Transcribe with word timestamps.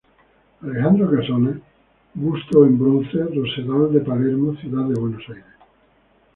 Alejandro 0.63 1.11
Casona, 1.11 1.61
busto 2.15 2.65
en 2.65 2.79
bronce, 2.79 3.19
Rosedal 3.23 3.93
de 3.93 3.99
Palermo, 4.01 4.55
Ciudad 4.55 4.85
de 4.89 4.99
Buenos 4.99 5.21
Aires. 5.29 5.45